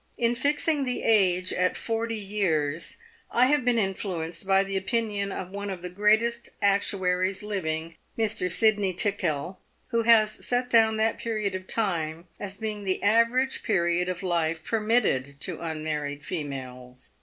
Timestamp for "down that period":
10.71-11.53